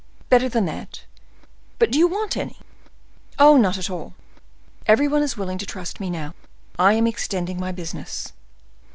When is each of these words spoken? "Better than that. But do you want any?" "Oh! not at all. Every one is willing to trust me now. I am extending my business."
"Better 0.29 0.49
than 0.49 0.65
that. 0.65 1.05
But 1.77 1.91
do 1.91 1.99
you 1.99 2.07
want 2.07 2.35
any?" 2.35 2.57
"Oh! 3.37 3.55
not 3.55 3.77
at 3.77 3.87
all. 3.87 4.15
Every 4.87 5.07
one 5.07 5.21
is 5.21 5.37
willing 5.37 5.59
to 5.59 5.65
trust 5.67 5.99
me 5.99 6.09
now. 6.09 6.33
I 6.79 6.93
am 6.93 7.05
extending 7.05 7.59
my 7.59 7.71
business." 7.71 8.33